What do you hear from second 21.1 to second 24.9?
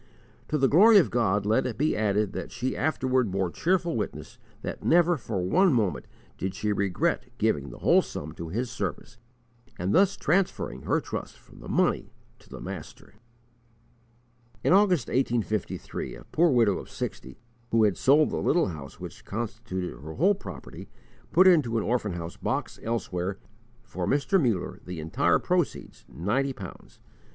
put into an orphan house box elsewhere, for Mr. Muller,